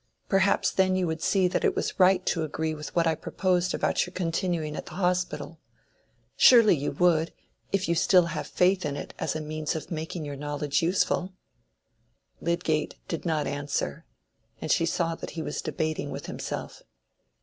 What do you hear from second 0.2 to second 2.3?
Perhaps then you would see that it was right